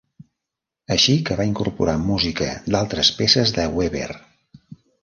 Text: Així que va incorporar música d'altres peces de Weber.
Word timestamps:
Així 0.95 1.15
que 1.27 1.37
va 1.41 1.47
incorporar 1.51 1.95
música 2.07 2.49
d'altres 2.77 3.13
peces 3.21 3.57
de 3.61 3.71
Weber. 3.79 4.13